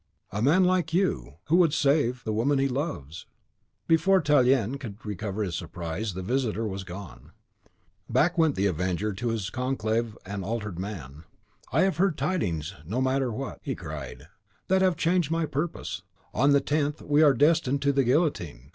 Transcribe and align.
"A 0.31 0.41
man 0.41 0.63
like 0.63 0.95
you, 0.95 1.35
who 1.45 1.57
would 1.57 1.75
save 1.75 2.23
the 2.23 2.33
woman 2.33 2.57
he 2.57 2.67
loves." 2.67 3.27
Before 3.87 4.19
Tallien 4.19 4.79
could 4.79 5.05
recover 5.05 5.43
his 5.43 5.53
surprise, 5.55 6.15
the 6.15 6.23
visitor 6.23 6.67
was 6.67 6.83
gone. 6.83 7.33
Back 8.09 8.35
went 8.35 8.55
the 8.55 8.65
Avenger 8.65 9.13
to 9.13 9.27
his 9.27 9.51
conclave 9.51 10.17
an 10.25 10.43
altered 10.43 10.79
man. 10.79 11.25
"I 11.71 11.81
have 11.83 11.97
heard 11.97 12.17
tidings, 12.17 12.73
no 12.83 12.99
matter 12.99 13.31
what," 13.31 13.59
he 13.61 13.75
cried, 13.75 14.27
"that 14.69 14.81
have 14.81 14.97
changed 14.97 15.29
my 15.29 15.45
purpose. 15.45 16.01
On 16.33 16.49
the 16.51 16.61
10th 16.61 17.03
we 17.03 17.21
are 17.21 17.35
destined 17.35 17.83
to 17.83 17.93
the 17.93 18.03
guillotine. 18.03 18.69